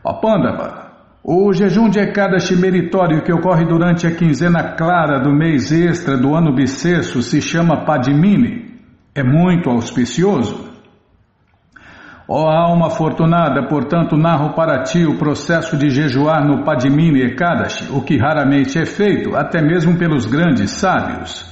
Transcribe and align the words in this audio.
Ó 0.08 0.14
Pandava, 0.14 0.88
o 1.22 1.52
jejum 1.52 1.90
de 1.90 2.00
Ekadashi 2.00 2.56
meritório 2.56 3.22
que 3.22 3.30
ocorre 3.30 3.66
durante 3.66 4.06
a 4.06 4.10
quinzena 4.10 4.72
clara 4.72 5.20
do 5.20 5.30
mês 5.30 5.70
extra 5.70 6.16
do 6.16 6.34
ano 6.34 6.54
bissexto 6.54 7.20
se 7.20 7.42
chama 7.42 7.84
Padmini. 7.84 8.80
É 9.14 9.22
muito 9.22 9.68
auspicioso. 9.68 10.66
Ó 12.26 12.48
alma 12.48 12.86
afortunada, 12.86 13.68
portanto, 13.68 14.16
narro 14.16 14.54
para 14.54 14.82
ti 14.82 15.04
o 15.04 15.18
processo 15.18 15.76
de 15.76 15.90
jejuar 15.90 16.42
no 16.42 16.64
Padmini 16.64 17.20
Ekadashi, 17.20 17.92
o 17.92 18.00
que 18.00 18.16
raramente 18.16 18.78
é 18.78 18.86
feito, 18.86 19.36
até 19.36 19.60
mesmo 19.60 19.98
pelos 19.98 20.24
grandes 20.24 20.70
sábios. 20.70 21.44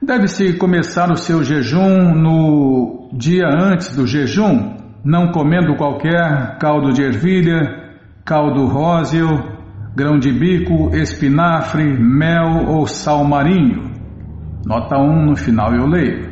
Deve-se 0.00 0.54
começar 0.54 1.12
o 1.12 1.16
seu 1.16 1.44
jejum 1.44 2.14
no 2.14 3.10
dia 3.12 3.46
antes 3.46 3.94
do 3.94 4.06
jejum, 4.06 4.85
não 5.06 5.30
comendo 5.30 5.76
qualquer 5.76 6.58
caldo 6.58 6.92
de 6.92 7.00
ervilha, 7.00 7.94
caldo 8.24 8.66
róseo, 8.66 9.28
grão 9.94 10.18
de 10.18 10.32
bico, 10.32 10.90
espinafre, 10.96 11.96
mel 11.96 12.66
ou 12.66 12.88
sal 12.88 13.22
marinho. 13.24 13.88
Nota 14.66 14.98
1 14.98 15.26
no 15.26 15.36
final 15.36 15.72
eu 15.72 15.86
leio. 15.86 16.28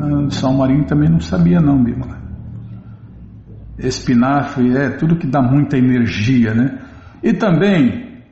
Ah, 0.00 0.30
sal 0.30 0.54
marinho 0.54 0.86
também 0.86 1.10
não 1.10 1.18
sabia 1.18 1.60
não, 1.60 1.82
Bímola. 1.82 2.22
Espinafre 3.76 4.76
é 4.76 4.90
tudo 4.90 5.16
que 5.16 5.26
dá 5.26 5.42
muita 5.42 5.76
energia, 5.76 6.54
né? 6.54 6.78
E 7.24 7.32
também 7.32 8.22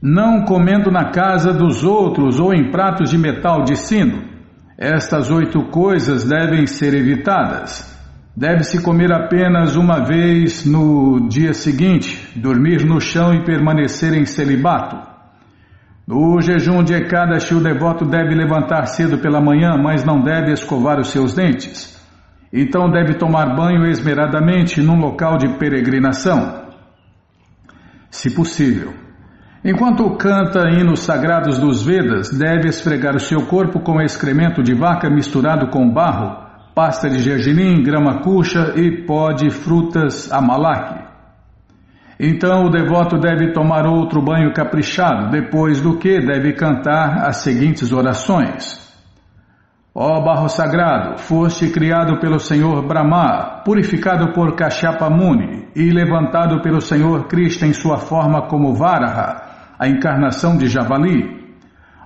não 0.00 0.44
comendo 0.44 0.92
na 0.92 1.10
casa 1.10 1.52
dos 1.52 1.82
outros 1.82 2.38
ou 2.38 2.54
em 2.54 2.70
pratos 2.70 3.10
de 3.10 3.18
metal 3.18 3.64
de 3.64 3.74
sino. 3.74 4.29
Estas 4.82 5.30
oito 5.30 5.64
coisas 5.64 6.24
devem 6.24 6.66
ser 6.66 6.94
evitadas. 6.94 7.94
Deve-se 8.34 8.80
comer 8.80 9.12
apenas 9.12 9.76
uma 9.76 10.02
vez 10.02 10.64
no 10.64 11.28
dia 11.28 11.52
seguinte, 11.52 12.32
dormir 12.34 12.86
no 12.86 12.98
chão 12.98 13.34
e 13.34 13.44
permanecer 13.44 14.14
em 14.14 14.24
celibato. 14.24 14.96
No 16.06 16.40
jejum 16.40 16.82
de 16.82 16.94
Ekadashi, 16.94 17.54
o 17.54 17.62
devoto 17.62 18.06
deve 18.06 18.34
levantar 18.34 18.86
cedo 18.86 19.18
pela 19.18 19.38
manhã, 19.38 19.76
mas 19.76 20.02
não 20.02 20.22
deve 20.22 20.52
escovar 20.52 20.98
os 20.98 21.10
seus 21.10 21.34
dentes. 21.34 22.00
Então 22.50 22.90
deve 22.90 23.18
tomar 23.18 23.54
banho 23.54 23.84
esmeradamente 23.84 24.80
num 24.80 24.98
local 24.98 25.36
de 25.36 25.58
peregrinação. 25.58 26.70
Se 28.10 28.34
possível, 28.34 28.94
Enquanto 29.62 30.16
canta 30.16 30.70
hinos 30.70 31.00
sagrados 31.00 31.58
dos 31.58 31.84
Vedas, 31.84 32.30
deve 32.30 32.68
esfregar 32.68 33.14
o 33.14 33.20
seu 33.20 33.44
corpo 33.46 33.80
com 33.80 34.00
excremento 34.00 34.62
de 34.62 34.74
vaca 34.74 35.10
misturado 35.10 35.68
com 35.68 35.86
barro, 35.92 36.34
pasta 36.74 37.10
de 37.10 37.18
gergelim, 37.18 37.82
grama 37.82 38.22
cuxa 38.22 38.72
e 38.76 39.04
pó 39.04 39.32
de 39.32 39.50
frutas 39.50 40.32
amalaki. 40.32 41.04
Então 42.18 42.64
o 42.64 42.70
devoto 42.70 43.18
deve 43.18 43.52
tomar 43.52 43.86
outro 43.86 44.22
banho 44.22 44.50
caprichado, 44.54 45.30
depois 45.30 45.78
do 45.82 45.98
que 45.98 46.20
deve 46.20 46.54
cantar 46.54 47.26
as 47.26 47.38
seguintes 47.38 47.92
orações. 47.92 48.80
Ó 49.94 50.22
barro 50.22 50.48
sagrado, 50.48 51.18
foste 51.18 51.68
criado 51.68 52.18
pelo 52.18 52.38
Senhor 52.38 52.86
Brahma, 52.86 53.60
purificado 53.62 54.32
por 54.32 54.54
Kashyapa 54.54 55.10
Muni 55.10 55.68
e 55.76 55.90
levantado 55.90 56.62
pelo 56.62 56.80
Senhor 56.80 57.26
Krishna 57.26 57.66
em 57.66 57.74
sua 57.74 57.98
forma 57.98 58.48
como 58.48 58.72
Varaha, 58.72 59.49
a 59.80 59.88
encarnação 59.88 60.58
de 60.58 60.68
Javali. 60.68 61.40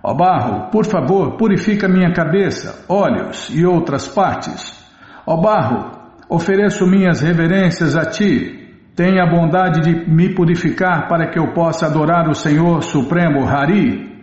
Ó 0.00 0.14
barro, 0.14 0.70
por 0.70 0.86
favor, 0.86 1.36
purifica 1.36 1.88
minha 1.88 2.12
cabeça, 2.12 2.84
olhos 2.88 3.50
e 3.52 3.66
outras 3.66 4.06
partes. 4.06 4.80
Ó 5.26 5.36
barro, 5.36 5.90
ofereço 6.28 6.86
minhas 6.86 7.20
reverências 7.20 7.96
a 7.96 8.04
ti. 8.04 8.60
Tenha 8.94 9.24
a 9.24 9.28
bondade 9.28 9.80
de 9.80 10.08
me 10.08 10.32
purificar 10.32 11.08
para 11.08 11.26
que 11.30 11.36
eu 11.36 11.52
possa 11.52 11.86
adorar 11.86 12.28
o 12.28 12.34
Senhor 12.34 12.80
Supremo 12.84 13.44
Hari. 13.44 14.22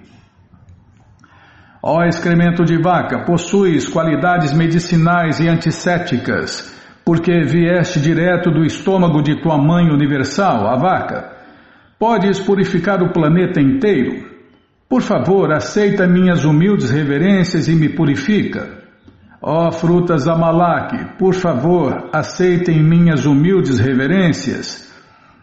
Ó 1.84 2.06
excremento 2.06 2.64
de 2.64 2.82
vaca, 2.82 3.26
possuis 3.26 3.90
qualidades 3.90 4.54
medicinais 4.54 5.42
e 5.42 5.50
antissépticas, 5.50 6.74
porque 7.04 7.42
vieste 7.42 8.00
direto 8.00 8.50
do 8.50 8.64
estômago 8.64 9.22
de 9.22 9.42
tua 9.42 9.58
mãe 9.58 9.90
universal, 9.90 10.68
a 10.68 10.78
vaca. 10.78 11.41
Podes 12.02 12.40
purificar 12.40 13.04
o 13.04 13.14
planeta 13.14 13.62
inteiro. 13.62 14.28
Por 14.90 15.04
favor, 15.04 15.54
aceita 15.54 16.08
minhas 16.08 16.46
humildes 16.46 16.90
reverências 16.90 17.68
e 17.68 17.76
me 17.76 17.90
purifica. 17.90 18.82
Ó 19.40 19.68
oh, 19.68 19.72
frutas 19.72 20.28
Amalak, 20.28 21.20
por 21.20 21.36
favor, 21.36 22.10
aceitem 22.12 22.82
minhas 22.82 23.28
humildes 23.28 23.78
reverências. 23.78 24.92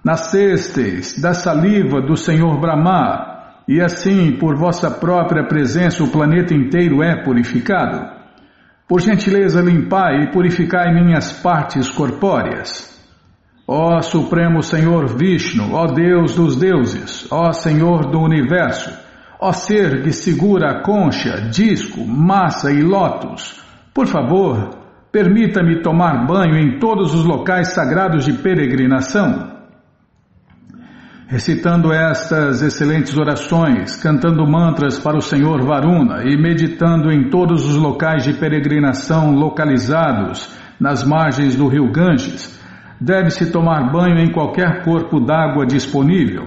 Nascestes 0.04 1.22
da 1.22 1.32
saliva 1.32 2.00
do 2.00 2.16
Senhor 2.16 2.60
Brahma, 2.60 3.62
e 3.68 3.80
assim, 3.80 4.32
por 4.32 4.56
vossa 4.56 4.90
própria 4.90 5.46
presença, 5.46 6.02
o 6.02 6.10
planeta 6.10 6.52
inteiro 6.54 7.04
é 7.04 7.22
purificado. 7.22 8.04
Por 8.88 9.00
gentileza, 9.00 9.60
limpai 9.60 10.24
e 10.24 10.32
purificai 10.32 10.92
minhas 10.92 11.30
partes 11.30 11.88
corpóreas. 11.88 12.97
Ó 13.70 14.00
Supremo 14.00 14.62
Senhor 14.62 15.18
Vishnu, 15.18 15.74
ó 15.74 15.88
Deus 15.88 16.34
dos 16.34 16.56
deuses, 16.56 17.30
ó 17.30 17.52
Senhor 17.52 18.10
do 18.10 18.18
universo, 18.18 18.90
ó 19.38 19.52
Ser 19.52 20.02
que 20.02 20.10
segura 20.10 20.70
a 20.70 20.82
concha, 20.82 21.50
disco, 21.50 22.02
massa 22.02 22.72
e 22.72 22.80
lótus, 22.80 23.60
por 23.92 24.06
favor, 24.06 24.70
permita-me 25.12 25.82
tomar 25.82 26.26
banho 26.26 26.56
em 26.56 26.78
todos 26.78 27.14
os 27.14 27.26
locais 27.26 27.74
sagrados 27.74 28.24
de 28.24 28.32
peregrinação. 28.32 29.58
Recitando 31.26 31.92
estas 31.92 32.62
excelentes 32.62 33.18
orações, 33.18 33.96
cantando 33.96 34.46
mantras 34.46 34.98
para 34.98 35.18
o 35.18 35.20
Senhor 35.20 35.60
Varuna 35.62 36.22
e 36.24 36.40
meditando 36.40 37.12
em 37.12 37.28
todos 37.28 37.68
os 37.68 37.76
locais 37.76 38.24
de 38.24 38.32
peregrinação 38.32 39.34
localizados 39.34 40.56
nas 40.80 41.04
margens 41.04 41.54
do 41.54 41.68
rio 41.68 41.92
Ganges, 41.92 42.57
deve-se 43.00 43.50
tomar 43.50 43.92
banho 43.92 44.18
em 44.18 44.32
qualquer 44.32 44.84
corpo 44.84 45.20
d'água 45.20 45.66
disponível. 45.66 46.46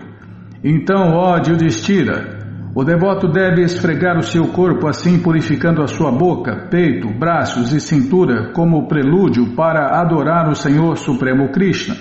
Então, 0.64 1.14
ó 1.14 1.38
Yudhishthira, 1.38 2.40
o 2.74 2.84
devoto 2.84 3.28
deve 3.28 3.64
esfregar 3.64 4.18
o 4.18 4.24
seu 4.24 4.48
corpo 4.48 4.88
assim 4.88 5.20
purificando 5.20 5.82
a 5.82 5.88
sua 5.88 6.12
boca, 6.12 6.68
peito, 6.70 7.08
braços 7.10 7.74
e 7.74 7.82
cintura 7.82 8.54
como 8.54 8.88
prelúdio 8.88 9.56
para 9.56 10.00
adorar 10.00 10.50
o 10.50 10.56
Senhor 10.56 10.96
Supremo 10.98 11.50
Krishna, 11.52 11.96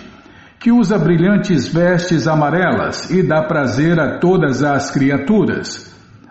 que 0.60 0.70
usa 0.70 0.98
brilhantes 0.98 1.66
vestes 1.72 2.28
amarelas 2.28 3.10
e 3.10 3.22
dá 3.22 3.42
prazer 3.42 3.98
a 3.98 4.18
todas 4.18 4.62
as 4.62 4.90
criaturas. 4.92 5.90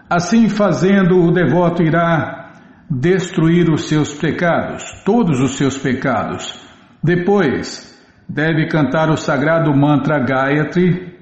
Assim 0.09 0.47
fazendo, 0.47 1.21
o 1.21 1.31
devoto 1.31 1.83
irá 1.83 2.51
destruir 2.89 3.69
os 3.69 3.89
seus 3.89 4.13
pecados, 4.13 4.83
todos 5.03 5.41
os 5.41 5.57
seus 5.57 5.77
pecados. 5.77 6.59
Depois, 7.03 7.88
deve 8.29 8.67
cantar 8.67 9.09
o 9.09 9.17
sagrado 9.17 9.75
mantra 9.75 10.19
Gayatri 10.19 11.17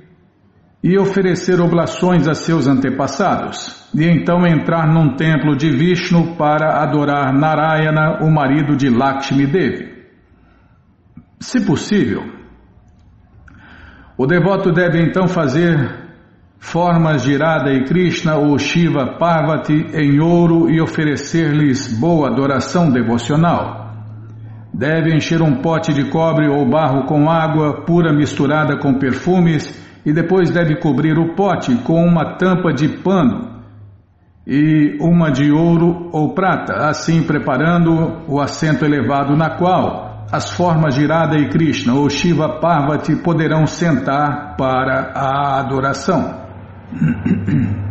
e 0.83 0.97
oferecer 0.97 1.59
oblações 1.59 2.27
a 2.27 2.33
seus 2.33 2.67
antepassados, 2.67 3.89
e 3.95 4.05
então 4.05 4.45
entrar 4.45 4.87
num 4.87 5.15
templo 5.15 5.55
de 5.55 5.71
Vishnu 5.71 6.35
para 6.35 6.83
adorar 6.83 7.33
Narayana, 7.33 8.23
o 8.23 8.31
marido 8.31 8.75
de 8.75 8.89
Lakshmi 8.89 9.47
Devi. 9.47 9.95
Se 11.39 11.65
possível, 11.65 12.23
o 14.17 14.25
devoto 14.25 14.71
deve 14.71 15.01
então 15.01 15.27
fazer 15.27 16.07
formas 16.59 17.23
de 17.23 17.33
Irada 17.33 17.71
e 17.71 17.85
Krishna 17.85 18.35
ou 18.35 18.57
Shiva 18.57 19.17
Parvati 19.19 19.73
em 19.93 20.19
ouro 20.19 20.69
e 20.69 20.81
oferecer-lhes 20.81 21.87
boa 21.99 22.29
adoração 22.29 22.91
devocional. 22.91 23.76
Deve 24.73 25.15
encher 25.15 25.41
um 25.41 25.61
pote 25.61 25.93
de 25.93 26.09
cobre 26.09 26.47
ou 26.47 26.67
barro 26.69 27.05
com 27.05 27.29
água 27.29 27.85
pura 27.85 28.13
misturada 28.13 28.77
com 28.77 28.93
perfumes 28.95 29.73
e 30.05 30.13
depois 30.13 30.49
deve 30.49 30.77
cobrir 30.77 31.17
o 31.17 31.35
pote 31.35 31.75
com 31.77 32.05
uma 32.05 32.37
tampa 32.37 32.73
de 32.73 32.87
pano 32.87 33.57
e 34.45 34.97
uma 35.01 35.29
de 35.29 35.51
ouro 35.51 36.09
ou 36.13 36.33
prata, 36.33 36.87
assim 36.87 37.23
preparando 37.23 38.23
o 38.27 38.39
assento 38.39 38.85
elevado 38.85 39.35
na 39.35 39.57
qual 39.57 40.25
as 40.31 40.51
formas 40.51 40.95
de 40.95 41.03
Irada 41.03 41.37
e 41.37 41.49
Krishna 41.49 41.93
ou 41.93 42.09
Shiva 42.09 42.59
Parvati 42.59 43.15
poderão 43.15 43.65
sentar 43.65 44.55
para 44.57 45.11
a 45.13 45.59
adoração. 45.59 46.45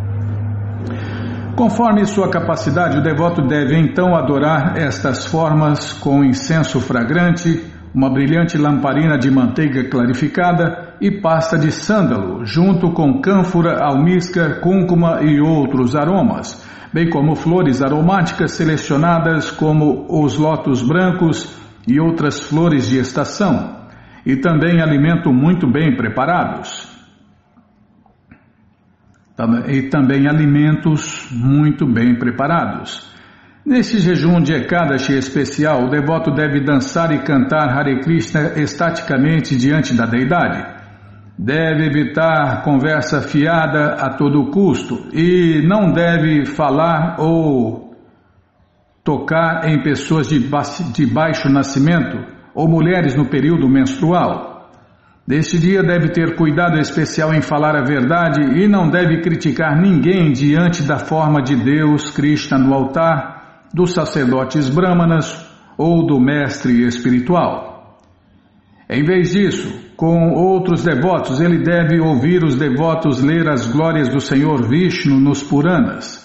Conforme 1.57 2.05
sua 2.05 2.29
capacidade, 2.29 2.99
o 2.99 3.03
devoto 3.03 3.41
deve 3.41 3.79
então 3.79 4.15
adorar 4.15 4.77
estas 4.77 5.25
formas 5.25 5.91
com 5.91 6.23
incenso 6.23 6.79
fragrante, 6.81 7.65
uma 7.95 8.11
brilhante 8.11 8.59
lamparina 8.59 9.17
de 9.17 9.31
manteiga 9.31 9.89
clarificada 9.89 10.95
e 11.01 11.11
pasta 11.11 11.59
de 11.59 11.73
sândalo, 11.73 12.45
junto 12.45 12.93
com 12.93 13.23
cânfora, 13.23 13.83
almíscar, 13.83 14.61
cúrcuma 14.61 15.23
e 15.23 15.41
outros 15.41 15.97
aromas, 15.97 16.63
bem 16.93 17.09
como 17.09 17.35
flores 17.35 17.81
aromáticas 17.81 18.53
selecionadas 18.53 19.51
como 19.51 20.05
os 20.11 20.37
lótus 20.37 20.87
brancos 20.87 21.57
e 21.89 21.99
outras 21.99 22.39
flores 22.39 22.87
de 22.87 22.99
estação, 22.99 23.79
e 24.27 24.37
também 24.37 24.83
alimento 24.83 25.33
muito 25.33 25.67
bem 25.67 25.97
preparados 25.97 26.96
e 29.69 29.83
também 29.89 30.27
alimentos 30.27 31.29
muito 31.31 31.87
bem 31.87 32.19
preparados. 32.19 33.15
Neste 33.65 33.99
jejum 33.99 34.41
de 34.41 34.55
Ekadashi 34.55 35.13
especial, 35.13 35.85
o 35.85 35.91
devoto 35.91 36.31
deve 36.31 36.61
dançar 36.61 37.13
e 37.13 37.19
cantar 37.19 37.69
Hare 37.69 38.01
Krishna 38.01 38.53
estaticamente 38.57 39.57
diante 39.57 39.93
da 39.93 40.07
deidade. 40.07 40.65
Deve 41.37 41.85
evitar 41.87 42.63
conversa 42.63 43.21
fiada 43.21 43.95
a 43.95 44.17
todo 44.17 44.51
custo 44.51 45.09
e 45.13 45.61
não 45.67 45.93
deve 45.93 46.47
falar 46.47 47.17
ou 47.19 47.95
tocar 49.03 49.69
em 49.69 49.83
pessoas 49.83 50.29
de 50.29 51.07
baixo 51.07 51.49
nascimento 51.51 52.25
ou 52.55 52.69
mulheres 52.69 53.15
no 53.15 53.29
período 53.29 53.69
menstrual. 53.69 54.56
Neste 55.27 55.59
dia 55.59 55.83
deve 55.83 56.11
ter 56.11 56.37
cuidado 56.37 56.79
especial 56.79 57.35
em 57.35 57.43
falar 57.43 57.75
a 57.75 57.83
verdade 57.83 58.63
e 58.63 58.69
não 58.69 58.89
deve 58.89 59.23
criticar 59.23 59.77
ninguém 59.77 60.31
diante 60.31 60.85
da 60.85 61.01
forma 61.01 61.43
de 61.43 61.57
Deus, 61.57 62.11
Krishna 62.13 62.57
no 62.57 62.73
altar, 62.73 63.65
dos 63.75 63.93
sacerdotes 63.93 64.69
brahmanas 64.69 65.45
ou 65.77 66.07
do 66.07 66.21
mestre 66.21 66.87
espiritual. 66.87 67.99
Em 68.89 69.03
vez 69.03 69.33
disso, 69.33 69.93
com 69.97 70.31
outros 70.33 70.85
devotos, 70.85 71.41
ele 71.41 71.59
deve 71.59 71.99
ouvir 71.99 72.45
os 72.45 72.55
devotos 72.55 73.21
ler 73.21 73.49
as 73.49 73.67
glórias 73.67 74.09
do 74.09 74.21
Senhor 74.21 74.69
Vishnu 74.69 75.19
nos 75.19 75.43
Puranas. 75.43 76.25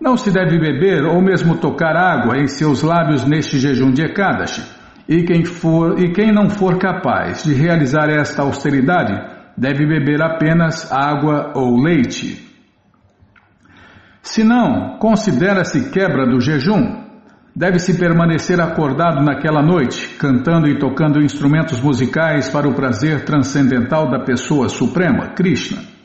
Não 0.00 0.16
se 0.16 0.30
deve 0.30 0.58
beber 0.58 1.04
ou 1.04 1.20
mesmo 1.20 1.58
tocar 1.58 1.94
água 1.94 2.38
em 2.38 2.46
seus 2.46 2.82
lábios 2.82 3.26
neste 3.26 3.58
jejum 3.58 3.90
de 3.90 4.00
Ekadashi 4.00 4.85
e 5.08 5.22
quem, 5.22 5.44
for, 5.44 5.98
e 5.98 6.12
quem 6.12 6.32
não 6.32 6.50
for 6.50 6.78
capaz 6.78 7.44
de 7.44 7.54
realizar 7.54 8.08
esta 8.10 8.42
austeridade 8.42 9.12
deve 9.56 9.86
beber 9.86 10.20
apenas 10.20 10.90
água 10.92 11.52
ou 11.54 11.80
leite. 11.80 12.44
Se 14.22 14.42
não, 14.42 14.98
considera-se 14.98 15.90
quebra 15.90 16.26
do 16.26 16.40
jejum. 16.40 17.06
Deve-se 17.54 17.98
permanecer 17.98 18.60
acordado 18.60 19.24
naquela 19.24 19.62
noite, 19.62 20.16
cantando 20.18 20.68
e 20.68 20.78
tocando 20.78 21.22
instrumentos 21.22 21.80
musicais 21.80 22.50
para 22.50 22.68
o 22.68 22.74
prazer 22.74 23.24
transcendental 23.24 24.10
da 24.10 24.18
pessoa 24.24 24.68
suprema, 24.68 25.28
Krishna. 25.28 25.95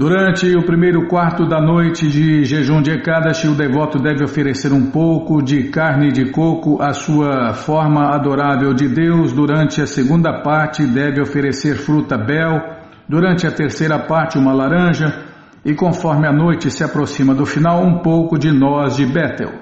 Durante 0.00 0.56
o 0.56 0.64
primeiro 0.64 1.06
quarto 1.08 1.46
da 1.46 1.60
noite 1.60 2.08
de 2.08 2.42
jejum 2.42 2.80
de 2.80 2.90
Ekadashi, 2.90 3.46
o 3.48 3.54
devoto 3.54 3.98
deve 3.98 4.24
oferecer 4.24 4.72
um 4.72 4.90
pouco 4.90 5.42
de 5.42 5.64
carne 5.64 6.10
de 6.10 6.30
coco 6.30 6.80
à 6.80 6.94
sua 6.94 7.52
forma 7.52 8.08
adorável 8.14 8.72
de 8.72 8.88
Deus. 8.88 9.30
Durante 9.30 9.82
a 9.82 9.86
segunda 9.86 10.40
parte, 10.40 10.86
deve 10.86 11.20
oferecer 11.20 11.74
fruta 11.74 12.16
bel. 12.16 12.62
Durante 13.06 13.46
a 13.46 13.52
terceira 13.52 13.98
parte, 13.98 14.38
uma 14.38 14.54
laranja. 14.54 15.22
E 15.66 15.74
conforme 15.74 16.26
a 16.26 16.32
noite 16.32 16.70
se 16.70 16.82
aproxima 16.82 17.34
do 17.34 17.44
final, 17.44 17.84
um 17.84 17.98
pouco 17.98 18.38
de 18.38 18.50
noz 18.50 18.96
de 18.96 19.04
Betel. 19.04 19.52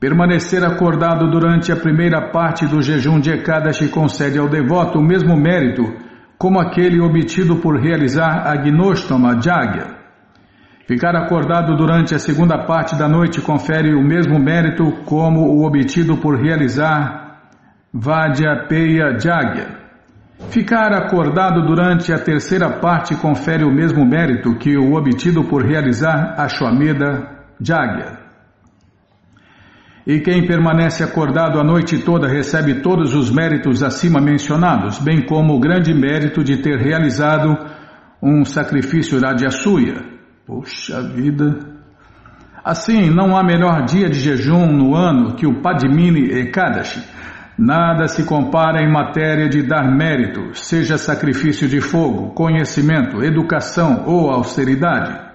Permanecer 0.00 0.64
acordado 0.64 1.30
durante 1.30 1.70
a 1.70 1.76
primeira 1.76 2.30
parte 2.30 2.66
do 2.66 2.80
jejum 2.80 3.20
de 3.20 3.30
Ekadashi 3.30 3.88
concede 3.88 4.38
ao 4.38 4.48
devoto 4.48 4.98
o 4.98 5.04
mesmo 5.04 5.36
mérito 5.36 6.07
como 6.38 6.60
aquele 6.60 7.00
obtido 7.00 7.56
por 7.56 7.80
realizar 7.80 8.46
a 8.46 8.54
Gnoshtama 8.56 9.40
Jagya. 9.42 9.98
Ficar 10.86 11.16
acordado 11.16 11.76
durante 11.76 12.14
a 12.14 12.18
segunda 12.18 12.64
parte 12.64 12.96
da 12.96 13.08
noite 13.08 13.42
confere 13.42 13.92
o 13.94 14.02
mesmo 14.02 14.38
mérito 14.38 14.90
como 15.04 15.40
o 15.40 15.66
obtido 15.66 16.16
por 16.16 16.40
realizar 16.40 17.40
Vajrapeya 17.92 19.18
Jagya. 19.18 19.76
Ficar 20.50 20.94
acordado 20.94 21.66
durante 21.66 22.12
a 22.12 22.18
terceira 22.18 22.70
parte 22.78 23.16
confere 23.16 23.64
o 23.64 23.70
mesmo 23.72 24.06
mérito 24.06 24.56
que 24.56 24.78
o 24.78 24.94
obtido 24.94 25.44
por 25.44 25.66
realizar 25.66 26.34
Ashwamedha 26.38 27.44
Jagya. 27.60 28.17
E 30.08 30.20
quem 30.20 30.46
permanece 30.46 31.04
acordado 31.04 31.60
a 31.60 31.62
noite 31.62 31.98
toda 31.98 32.26
recebe 32.26 32.80
todos 32.80 33.14
os 33.14 33.30
méritos 33.30 33.82
acima 33.82 34.22
mencionados, 34.22 34.98
bem 34.98 35.20
como 35.26 35.52
o 35.54 35.60
grande 35.60 35.92
mérito 35.92 36.42
de 36.42 36.56
ter 36.62 36.78
realizado 36.78 37.54
um 38.22 38.42
sacrifício 38.42 39.20
Radyasuya. 39.20 40.02
Poxa 40.46 41.02
vida! 41.02 41.58
Assim, 42.64 43.10
não 43.10 43.36
há 43.36 43.44
melhor 43.44 43.84
dia 43.84 44.08
de 44.08 44.18
jejum 44.18 44.66
no 44.72 44.94
ano 44.94 45.34
que 45.34 45.46
o 45.46 45.60
Padmini 45.60 46.30
Ekadashi. 46.30 47.04
Nada 47.58 48.08
se 48.08 48.24
compara 48.24 48.80
em 48.80 48.90
matéria 48.90 49.46
de 49.46 49.62
dar 49.62 49.94
mérito, 49.94 50.54
seja 50.54 50.96
sacrifício 50.96 51.68
de 51.68 51.82
fogo, 51.82 52.30
conhecimento, 52.30 53.22
educação 53.22 54.04
ou 54.06 54.30
austeridade. 54.30 55.27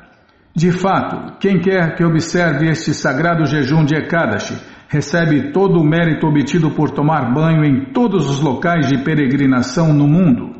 De 0.55 0.71
fato, 0.71 1.37
quem 1.39 1.59
quer 1.59 1.95
que 1.95 2.03
observe 2.03 2.69
este 2.69 2.93
sagrado 2.93 3.43
jejum 3.45 3.83
de 3.83 3.95
Ekadashi 3.95 4.55
recebe 4.87 5.51
todo 5.51 5.79
o 5.79 5.83
mérito 5.83 6.27
obtido 6.27 6.69
por 6.69 6.91
tomar 6.91 7.33
banho 7.33 7.65
em 7.65 7.91
todos 7.91 8.29
os 8.29 8.39
locais 8.39 8.87
de 8.87 8.99
peregrinação 9.03 9.91
no 9.91 10.07
mundo. 10.07 10.53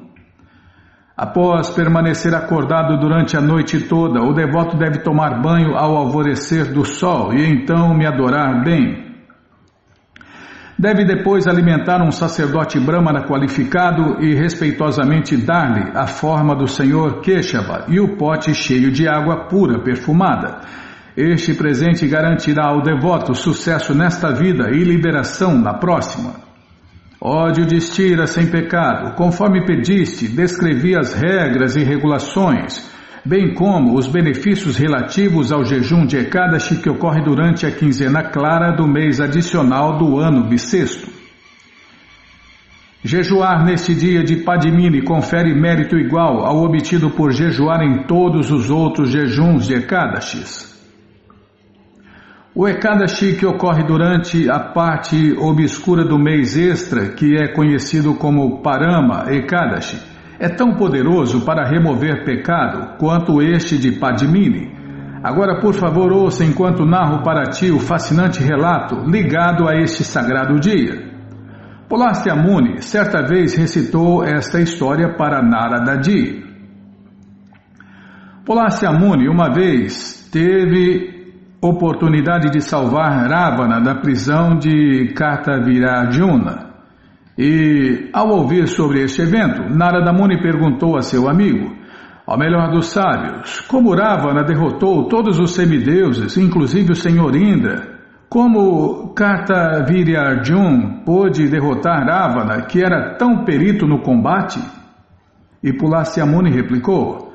Após 1.16 1.70
permanecer 1.70 2.34
acordado 2.34 2.98
durante 3.00 3.38
a 3.38 3.42
noite 3.42 3.82
toda, 3.82 4.20
o 4.24 4.34
devoto 4.34 4.76
deve 4.76 5.04
tomar 5.04 5.40
banho 5.44 5.76
ao 5.76 5.96
alvorecer 5.96 6.74
do 6.74 6.84
sol 6.84 7.32
e 7.32 7.46
então 7.46 7.94
me 7.94 8.08
adorar 8.08 8.64
bem. 8.64 9.03
Deve 10.78 11.06
depois 11.06 11.48
alimentar 11.48 12.02
um 12.02 12.12
sacerdote 12.12 12.80
brahmana 12.80 13.28
qualificado 13.28 14.24
e 14.24 14.34
respeitosamente 14.34 15.38
dar-lhe 15.38 15.92
a 15.94 16.08
forma 16.08 16.56
do 16.56 16.68
Senhor 16.68 17.22
Keshava 17.22 17.86
e 17.88 18.00
o 18.00 18.18
pote 18.18 18.54
cheio 18.56 18.92
de 18.92 19.08
água 19.08 19.48
pura 19.48 19.80
perfumada. 19.84 20.62
Este 21.16 21.54
presente 21.54 22.08
garantirá 22.08 22.70
ao 22.70 22.82
devoto 22.82 23.36
sucesso 23.36 23.94
nesta 23.94 24.34
vida 24.34 24.72
e 24.72 24.84
liberação 24.84 25.56
na 25.56 25.76
próxima. 25.76 26.34
Ódio 27.22 27.68
de 27.68 27.78
estira 27.78 28.26
sem 28.26 28.48
pecado, 28.48 29.16
conforme 29.16 29.66
pediste, 29.66 30.28
descrevi 30.28 30.98
as 30.98 31.14
regras 31.14 31.76
e 31.76 31.84
regulações 31.84 32.93
bem 33.26 33.54
como 33.54 33.98
os 33.98 34.08
benefícios 34.08 34.76
relativos 34.76 35.52
ao 35.52 35.64
jejum 35.64 36.06
de 36.06 36.18
Ekadashi 36.18 36.82
que 36.82 36.90
ocorre 36.90 37.22
durante 37.22 37.66
a 37.66 37.72
quinzena 37.72 38.24
clara 38.24 38.76
do 38.76 38.86
mês 38.86 39.22
adicional 39.22 39.98
do 39.98 40.20
ano 40.20 40.44
bissexto. 40.44 41.10
Jejuar 43.02 43.66
neste 43.66 43.94
dia 43.94 44.24
de 44.24 44.38
Padmini 44.38 45.02
confere 45.02 45.54
mérito 45.54 45.98
igual 45.98 46.46
ao 46.46 46.64
obtido 46.64 47.10
por 47.10 47.32
jejuar 47.32 47.82
em 47.82 48.04
todos 48.04 48.52
os 48.52 48.70
outros 48.70 49.10
jejuns 49.10 49.68
de 49.68 49.76
Ekadashis. 49.76 50.74
O 52.56 52.68
Ekadashi 52.68 53.36
que 53.36 53.46
ocorre 53.46 53.84
durante 53.84 54.50
a 54.50 54.60
parte 54.60 55.34
obscura 55.38 56.06
do 56.06 56.20
mês 56.20 56.56
extra, 56.56 57.10
que 57.10 57.36
é 57.36 57.48
conhecido 57.48 58.14
como 58.14 58.62
Parama 58.62 59.26
Ekadashi, 59.34 60.13
é 60.40 60.50
tão 60.50 60.76
poderoso 60.76 61.46
para 61.46 61.68
remover 61.68 62.24
pecado 62.26 62.98
quanto 62.98 63.42
este 63.42 63.78
de 63.78 63.94
Padmini. 64.00 64.72
Agora, 65.24 65.62
por 65.62 65.74
favor, 65.74 66.12
ouça 66.12 66.44
enquanto 66.44 66.86
narro 66.86 67.24
para 67.24 67.44
ti 67.50 67.72
o 67.72 67.80
fascinante 67.80 68.44
relato 68.44 69.10
ligado 69.10 69.70
a 69.70 69.76
este 69.76 70.04
sagrado 70.04 70.60
dia. 70.60 71.14
Polastya 71.88 72.36
Muni 72.36 72.82
certa 72.82 73.22
vez 73.22 73.56
recitou 73.56 74.24
esta 74.24 74.60
história 74.60 75.16
para 75.16 75.42
Naradaji. 75.42 76.44
Polastya 78.46 78.92
Muni 78.92 79.30
uma 79.30 79.54
vez 79.54 80.30
teve 80.32 81.32
oportunidade 81.62 82.50
de 82.50 82.60
salvar 82.60 83.30
Ravana 83.30 83.80
da 83.80 83.96
prisão 83.96 84.58
de 84.58 85.14
Kartavirajuna. 85.16 86.73
E, 87.38 88.10
ao 88.14 88.30
ouvir 88.30 88.68
sobre 88.68 89.02
este 89.04 89.22
evento, 89.22 89.64
Narada 89.70 90.14
Muni 90.14 90.42
perguntou 90.42 90.96
a 90.96 91.02
seu 91.02 91.28
amigo, 91.28 91.76
ao 92.26 92.38
melhor 92.38 92.72
dos 92.72 92.88
sábios, 92.88 93.62
como 93.62 93.96
Ravana 93.96 94.44
derrotou 94.44 95.08
todos 95.08 95.40
os 95.40 95.56
semideuses, 95.56 96.38
inclusive 96.38 96.92
o 96.92 96.96
Senhor 96.96 97.36
Indra, 97.36 97.94
Como 98.34 99.14
Kartavirya 99.14 100.22
Arjun 100.22 101.04
pôde 101.06 101.48
derrotar 101.48 102.04
Ravana, 102.04 102.64
que 102.64 102.84
era 102.84 103.16
tão 103.16 103.44
perito 103.46 103.86
no 103.86 104.02
combate? 104.02 104.60
E 105.62 105.72
Pulasyamuni 105.72 106.50
replicou: 106.50 107.32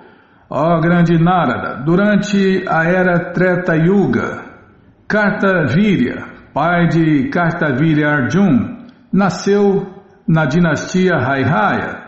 Ó 0.50 0.76
oh, 0.76 0.80
grande 0.80 1.16
Narada, 1.16 1.84
durante 1.84 2.64
a 2.68 2.82
era 2.82 3.32
Treta 3.32 3.76
Yuga, 3.76 4.42
Kartavirya, 5.06 6.24
pai 6.52 6.88
de 6.88 7.28
Kartavirya 7.28 8.08
Arjun, 8.08 8.77
nasceu 9.12 9.86
na 10.26 10.44
dinastia 10.44 11.16
Haihaya. 11.16 12.06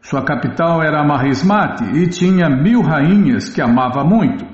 Sua 0.00 0.22
capital 0.22 0.82
era 0.82 1.04
Mahismati 1.04 1.84
e 1.84 2.06
tinha 2.08 2.48
mil 2.48 2.80
rainhas 2.80 3.48
que 3.48 3.60
amava 3.60 4.04
muito. 4.04 4.46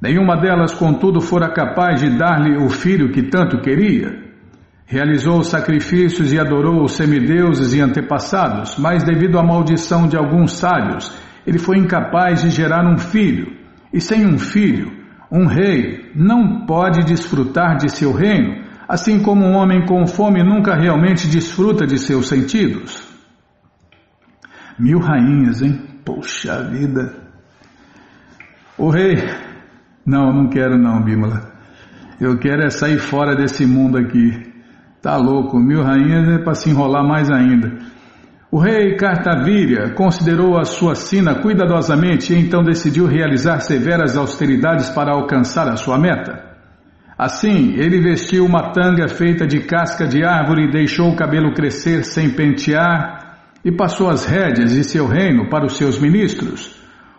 Nenhuma 0.00 0.36
delas, 0.40 0.72
contudo, 0.72 1.20
fora 1.20 1.52
capaz 1.52 2.00
de 2.00 2.16
dar-lhe 2.16 2.56
o 2.56 2.70
filho 2.70 3.12
que 3.12 3.24
tanto 3.24 3.60
queria. 3.60 4.30
Realizou 4.86 5.42
sacrifícios 5.42 6.32
e 6.32 6.40
adorou 6.40 6.82
os 6.82 6.92
semideuses 6.92 7.74
e 7.74 7.80
antepassados, 7.80 8.76
mas 8.78 9.04
devido 9.04 9.38
à 9.38 9.42
maldição 9.42 10.08
de 10.08 10.16
alguns 10.16 10.52
sábios, 10.56 11.14
ele 11.46 11.58
foi 11.58 11.76
incapaz 11.76 12.42
de 12.42 12.50
gerar 12.50 12.90
um 12.90 12.96
filho. 12.96 13.52
E 13.92 14.00
sem 14.00 14.26
um 14.26 14.38
filho, 14.38 14.90
um 15.30 15.46
rei 15.46 16.10
não 16.14 16.64
pode 16.64 17.04
desfrutar 17.04 17.76
de 17.76 17.90
seu 17.90 18.12
reino, 18.12 18.64
assim 18.90 19.22
como 19.22 19.46
um 19.46 19.54
homem 19.54 19.86
com 19.86 20.04
fome 20.04 20.42
nunca 20.42 20.74
realmente 20.74 21.28
desfruta 21.28 21.86
de 21.86 21.96
seus 21.96 22.26
sentidos. 22.26 23.08
Mil 24.76 24.98
rainhas, 24.98 25.62
hein? 25.62 25.80
Poxa 26.04 26.64
vida! 26.64 27.14
O 28.76 28.90
rei 28.90 29.14
não, 30.04 30.32
não 30.32 30.48
quero 30.48 30.76
não, 30.76 31.00
Bímola. 31.04 31.52
Eu 32.20 32.36
quero 32.38 32.64
é 32.64 32.70
sair 32.70 32.98
fora 32.98 33.36
desse 33.36 33.64
mundo 33.64 33.96
aqui. 33.96 34.42
Tá 35.00 35.16
louco, 35.16 35.56
mil 35.60 35.84
rainhas 35.84 36.28
é 36.28 36.38
para 36.42 36.54
se 36.54 36.68
enrolar 36.68 37.06
mais 37.06 37.30
ainda. 37.30 37.78
O 38.50 38.58
rei 38.58 38.96
Cartavíria 38.96 39.94
considerou 39.94 40.58
a 40.58 40.64
sua 40.64 40.96
sina 40.96 41.36
cuidadosamente 41.36 42.34
e 42.34 42.40
então 42.40 42.64
decidiu 42.64 43.06
realizar 43.06 43.60
severas 43.60 44.16
austeridades 44.16 44.90
para 44.90 45.12
alcançar 45.12 45.68
a 45.68 45.76
sua 45.76 45.96
meta. 45.96 46.49
Assim, 47.22 47.74
ele 47.76 48.00
vestiu 48.00 48.46
uma 48.46 48.72
tanga 48.72 49.06
feita 49.06 49.46
de 49.46 49.60
casca 49.60 50.08
de 50.08 50.24
árvore, 50.24 50.70
deixou 50.70 51.10
o 51.10 51.14
cabelo 51.14 51.52
crescer 51.52 52.02
sem 52.02 52.30
pentear 52.30 53.36
e 53.62 53.70
passou 53.70 54.08
as 54.08 54.24
rédeas 54.24 54.72
de 54.72 54.82
seu 54.82 55.06
reino 55.06 55.50
para 55.50 55.66
os 55.66 55.76
seus 55.76 55.98
ministros. 55.98 56.74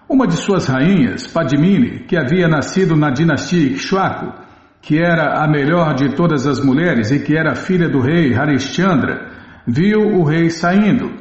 Uma 0.10 0.25
de 0.25 0.34
suas 0.34 0.65
rainhas, 0.65 1.27
Padmini, 1.27 2.00
que 2.08 2.17
havia 2.17 2.48
nascido 2.48 2.96
na 2.96 3.12
dinastia 3.12 3.74
Ikshwaku, 3.74 4.34
que 4.81 4.98
era 4.98 5.43
a 5.43 5.48
melhor 5.48 5.93
de 5.93 6.15
todas 6.15 6.48
as 6.48 6.60
mulheres 6.60 7.12
e 7.12 7.20
que 7.20 7.38
era 7.38 7.53
filha 7.53 7.88
do 7.88 8.00
rei 8.00 8.34
Harishchandra, 8.34 9.29
viu 9.67 10.00
o 10.00 10.24
rei 10.24 10.50
saindo. 10.50 11.12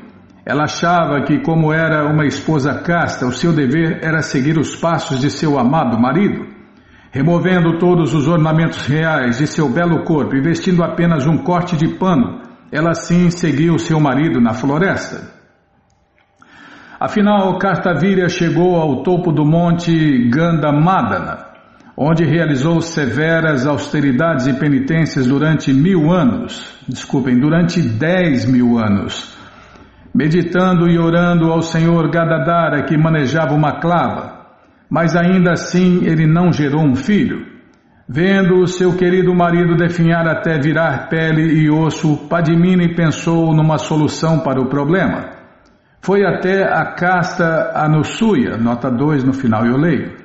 Ela 0.42 0.64
achava 0.64 1.22
que, 1.26 1.42
como 1.42 1.70
era 1.70 2.06
uma 2.10 2.24
esposa 2.24 2.72
casta, 2.80 3.26
o 3.26 3.32
seu 3.32 3.52
dever 3.52 3.98
era 4.02 4.22
seguir 4.22 4.56
os 4.56 4.74
passos 4.74 5.20
de 5.20 5.30
seu 5.30 5.58
amado 5.58 6.00
marido. 6.00 6.59
Removendo 7.12 7.76
todos 7.78 8.14
os 8.14 8.28
ornamentos 8.28 8.86
reais 8.86 9.38
de 9.38 9.46
seu 9.46 9.68
belo 9.68 10.04
corpo 10.04 10.36
e 10.36 10.40
vestindo 10.40 10.84
apenas 10.84 11.26
um 11.26 11.38
corte 11.38 11.76
de 11.76 11.88
pano, 11.96 12.40
ela 12.70 12.94
sim 12.94 13.30
seguiu 13.30 13.78
seu 13.80 13.98
marido 13.98 14.40
na 14.40 14.54
floresta. 14.54 15.40
Afinal, 17.00 17.58
Kartavirya 17.58 18.28
chegou 18.28 18.76
ao 18.76 19.02
topo 19.02 19.32
do 19.32 19.44
monte 19.44 20.28
Gandhamadana, 20.28 21.46
onde 21.96 22.24
realizou 22.24 22.80
severas 22.80 23.66
austeridades 23.66 24.46
e 24.46 24.52
penitências 24.52 25.26
durante 25.26 25.72
mil 25.72 26.12
anos, 26.12 26.78
desculpem, 26.86 27.40
durante 27.40 27.80
dez 27.82 28.46
mil 28.46 28.78
anos, 28.78 29.36
meditando 30.14 30.88
e 30.88 30.96
orando 30.96 31.50
ao 31.50 31.60
Senhor 31.60 32.08
Gadadara 32.08 32.84
que 32.84 32.96
manejava 32.96 33.52
uma 33.52 33.80
clava, 33.80 34.39
mas 34.90 35.14
ainda 35.14 35.52
assim 35.52 36.04
ele 36.04 36.26
não 36.26 36.52
gerou 36.52 36.82
um 36.82 36.96
filho. 36.96 37.46
Vendo 38.08 38.56
o 38.60 38.66
seu 38.66 38.96
querido 38.96 39.32
marido 39.32 39.76
definhar 39.76 40.26
até 40.26 40.58
virar 40.58 41.08
pele 41.08 41.62
e 41.62 41.70
osso, 41.70 42.26
Padmini 42.28 42.96
pensou 42.96 43.54
numa 43.54 43.78
solução 43.78 44.40
para 44.40 44.60
o 44.60 44.68
problema. 44.68 45.30
Foi 46.02 46.24
até 46.26 46.64
a 46.64 46.92
casta 46.94 47.70
Anusuya, 47.72 48.56
nota 48.56 48.90
2 48.90 49.22
no 49.22 49.32
final 49.32 49.64
eu 49.64 49.76
leio. 49.76 50.16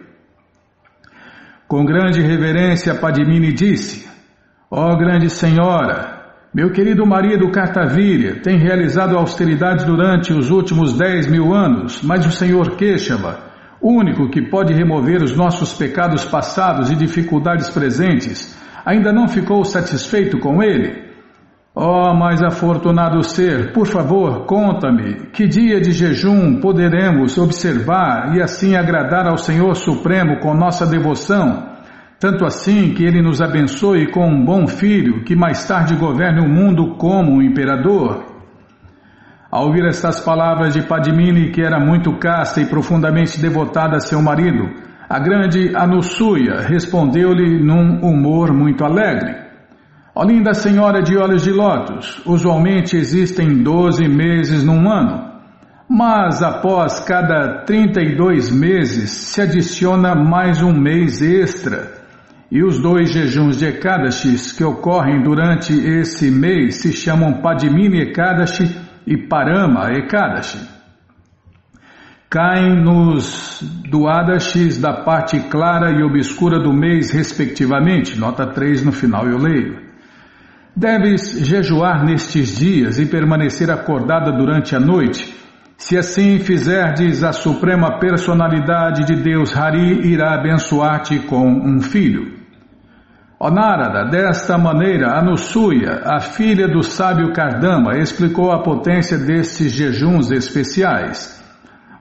Com 1.68 1.86
grande 1.86 2.22
reverência, 2.22 2.96
Padmini 2.96 3.54
disse: 3.54 4.10
Ó 4.72 4.92
oh, 4.92 4.98
grande 4.98 5.30
senhora, 5.30 6.16
meu 6.54 6.72
querido 6.72 7.06
marido 7.06 7.52
Kartavirya 7.52 8.42
tem 8.42 8.58
realizado 8.58 9.16
austeridades 9.16 9.86
durante 9.86 10.34
os 10.34 10.50
últimos 10.50 10.98
dez 10.98 11.28
mil 11.28 11.54
anos, 11.54 12.02
mas 12.02 12.26
o 12.26 12.32
senhor 12.32 12.78
Keshava, 13.86 13.94
único 13.94 14.30
que 14.30 14.42
pode 14.42 14.74
remover 14.74 15.22
os 15.22 15.38
nossos 15.38 15.74
pecados 15.74 16.26
passados 16.26 16.90
e 16.90 16.96
dificuldades 16.96 17.70
presentes, 17.70 18.58
ainda 18.84 19.14
não 19.14 19.28
ficou 19.28 19.64
satisfeito 19.64 20.40
com 20.40 20.64
ele? 20.64 21.06
Oh, 21.76 22.14
mais 22.14 22.42
afortunado 22.42 23.22
ser, 23.22 23.74
por 23.74 23.86
favor, 23.86 24.46
conta-me 24.46 25.28
que 25.34 25.46
dia 25.46 25.80
de 25.82 25.92
jejum 25.92 26.60
poderemos 26.62 27.38
observar 27.38 28.34
e 28.36 28.42
assim 28.42 28.76
agradar 28.76 29.28
ao 29.28 29.38
Senhor 29.38 29.76
Supremo 29.76 30.40
com 30.40 30.54
nossa 30.54 30.86
devoção, 30.86 31.76
tanto 32.18 32.46
assim 32.46 32.94
que 32.94 33.04
Ele 33.04 33.22
nos 33.22 33.42
abençoe 33.42 34.10
com 34.10 34.26
um 34.26 34.46
bom 34.46 34.68
filho 34.68 35.26
que 35.26 35.36
mais 35.36 35.68
tarde 35.68 35.96
governe 35.96 36.40
o 36.40 36.50
mundo 36.50 36.96
como 36.96 37.34
um 37.34 37.42
imperador. 37.42 38.35
Ao 39.52 39.68
ouvir 39.68 39.86
estas 39.86 40.20
palavras 40.20 40.74
de 40.74 40.82
Padmini, 40.82 41.52
que 41.52 41.62
era 41.62 41.80
muito 41.80 42.18
casta 42.18 42.60
e 42.62 42.66
profundamente 42.66 43.40
devotada 43.40 43.98
a 43.98 44.00
seu 44.00 44.22
marido, 44.22 44.70
a 45.08 45.20
grande 45.20 45.72
Anusuya 45.76 46.62
respondeu-lhe 46.62 47.64
num 47.64 48.00
humor 48.02 48.52
muito 48.52 48.84
alegre. 48.84 49.46
Ó 50.16 50.24
linda 50.24 50.54
senhora 50.54 51.02
de 51.02 51.16
olhos 51.16 51.44
de 51.44 51.52
lótus, 51.52 52.22
usualmente 52.26 52.98
existem 52.98 53.62
12 53.62 54.08
meses 54.08 54.64
num 54.64 54.90
ano, 54.90 55.30
mas 55.88 56.42
após 56.42 57.02
cada 57.02 57.66
32 57.66 58.50
meses 58.50 59.12
se 59.12 59.42
adiciona 59.42 60.16
mais 60.16 60.64
um 60.64 60.74
mês 60.74 61.22
extra. 61.22 61.94
E 62.52 62.64
os 62.64 62.80
dois 62.80 63.12
jejuns 63.12 63.58
de 63.58 63.66
Ekadashi 63.66 64.38
que 64.56 64.64
ocorrem 64.64 65.22
durante 65.22 65.74
esse 65.74 66.32
mês 66.32 66.78
se 66.78 66.94
chamam 66.94 67.42
Padmini 67.42 68.02
Ekadashi 68.02 68.86
e 69.06 69.18
Parama 69.18 69.92
Ekadashi. 69.92 70.76
Caem 72.30 72.84
nos 72.84 73.62
duadashis 73.90 74.78
da 74.78 74.92
parte 75.04 75.40
clara 75.50 75.92
e 75.92 76.04
obscura 76.04 76.60
do 76.60 76.74
mês, 76.74 77.12
respectivamente. 77.12 78.20
Nota 78.20 78.46
3 78.48 78.84
no 78.84 78.92
final 78.92 79.26
eu 79.28 79.38
leio. 79.38 79.80
Deves 80.76 81.40
jejuar 81.48 82.04
nestes 82.04 82.58
dias 82.58 83.00
e 83.00 83.06
permanecer 83.06 83.72
acordada 83.72 84.32
durante 84.34 84.76
a 84.76 84.80
noite. 84.80 85.34
Se 85.78 85.98
assim 85.98 86.40
fizerdes, 86.40 87.24
a 87.24 87.32
suprema 87.32 88.00
personalidade 88.00 89.06
de 89.06 89.16
Deus 89.22 89.56
Hari 89.56 90.06
irá 90.06 90.34
abençoar-te 90.34 91.20
com 91.20 91.48
um 91.48 91.80
filho. 91.80 92.35
Ó 93.38 93.52
Narada, 93.52 94.10
desta 94.10 94.58
maneira, 94.58 95.18
Anusuya, 95.18 96.04
a 96.06 96.22
filha 96.22 96.70
do 96.70 96.82
sábio 96.82 97.34
Kardama, 97.34 97.98
explicou 97.98 98.50
a 98.50 98.64
potência 98.64 99.18
destes 99.18 99.74
jejuns 99.74 100.32
especiais. 100.32 101.44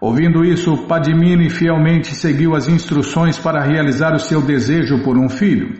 Ouvindo 0.01 0.45
isso, 0.45 0.87
Padmini 0.87 1.51
fielmente 1.51 2.15
seguiu 2.15 2.55
as 2.55 2.69
instruções 2.69 3.37
para 3.37 3.65
realizar 3.65 4.15
o 4.15 4.21
seu 4.21 4.41
desejo 4.43 5.03
por 5.03 5.19
um 5.19 5.29
filho. 5.29 5.75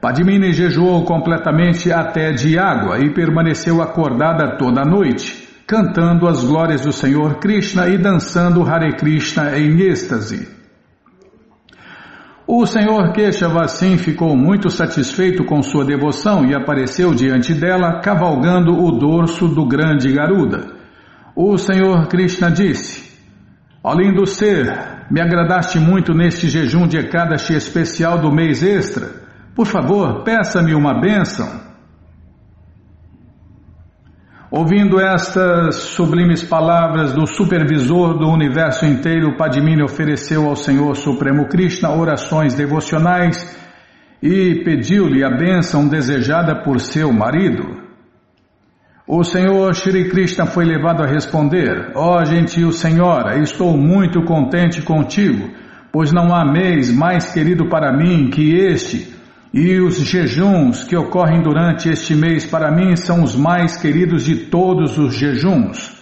Padmini 0.00 0.52
jejuou 0.52 1.04
completamente 1.04 1.92
até 1.92 2.32
de 2.32 2.58
água 2.58 2.98
e 2.98 3.14
permaneceu 3.14 3.80
acordada 3.80 4.56
toda 4.58 4.82
a 4.82 4.84
noite, 4.84 5.48
cantando 5.68 6.26
as 6.26 6.42
glórias 6.42 6.80
do 6.80 6.92
Senhor 6.92 7.38
Krishna 7.38 7.88
e 7.88 7.96
dançando 7.96 8.66
Hare 8.68 8.96
Krishna 8.96 9.56
em 9.56 9.80
êxtase. 9.82 10.63
O 12.46 12.66
Senhor 12.66 13.10
Keshava 13.12 13.62
assim 13.62 13.96
ficou 13.96 14.36
muito 14.36 14.68
satisfeito 14.68 15.44
com 15.46 15.62
sua 15.62 15.82
devoção 15.82 16.44
e 16.44 16.54
apareceu 16.54 17.14
diante 17.14 17.54
dela 17.54 18.00
cavalgando 18.02 18.70
o 18.70 18.92
dorso 18.92 19.48
do 19.48 19.66
grande 19.66 20.12
Garuda. 20.12 20.74
O 21.34 21.56
Senhor 21.56 22.06
Krishna 22.06 22.50
disse: 22.50 23.18
Ó 23.82 23.94
lindo 23.94 24.26
ser, 24.26 25.06
me 25.10 25.22
agradaste 25.22 25.78
muito 25.78 26.12
neste 26.12 26.46
jejum 26.46 26.86
de 26.86 26.98
Ekadashi 26.98 27.54
especial 27.54 28.18
do 28.18 28.30
mês 28.30 28.62
extra. 28.62 29.08
Por 29.54 29.66
favor, 29.66 30.22
peça-me 30.22 30.74
uma 30.74 31.00
bênção. 31.00 31.48
Ouvindo 34.56 35.00
estas 35.00 35.74
sublimes 35.74 36.44
palavras 36.44 37.12
do 37.12 37.26
supervisor 37.26 38.16
do 38.16 38.28
universo 38.28 38.86
inteiro, 38.86 39.36
Padmini 39.36 39.82
ofereceu 39.82 40.48
ao 40.48 40.54
Senhor 40.54 40.94
Supremo 40.94 41.48
Krishna 41.48 41.90
orações 41.90 42.54
devocionais 42.54 43.58
e 44.22 44.62
pediu-lhe 44.64 45.24
a 45.24 45.28
bênção 45.28 45.88
desejada 45.88 46.62
por 46.62 46.78
seu 46.78 47.12
marido. 47.12 47.82
O 49.08 49.24
Senhor 49.24 49.74
Shri 49.74 50.08
Krishna 50.08 50.46
foi 50.46 50.64
levado 50.64 51.02
a 51.02 51.06
responder: 51.08 51.90
Ó 51.96 52.20
oh, 52.20 52.24
gentil 52.24 52.70
Senhora, 52.70 53.36
estou 53.42 53.76
muito 53.76 54.22
contente 54.22 54.80
contigo, 54.82 55.50
pois 55.90 56.12
não 56.12 56.32
há 56.32 56.44
mês 56.44 56.96
mais 56.96 57.32
querido 57.32 57.68
para 57.68 57.92
mim 57.92 58.30
que 58.30 58.54
este, 58.54 59.13
e 59.56 59.80
os 59.80 59.98
jejuns 59.98 60.82
que 60.82 60.96
ocorrem 60.96 61.40
durante 61.40 61.88
este 61.88 62.12
mês 62.12 62.44
para 62.44 62.72
mim 62.72 62.96
são 62.96 63.22
os 63.22 63.36
mais 63.36 63.76
queridos 63.76 64.24
de 64.24 64.46
todos 64.46 64.98
os 64.98 65.14
jejuns. 65.14 65.94